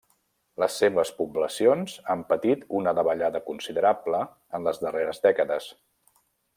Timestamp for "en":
4.61-4.69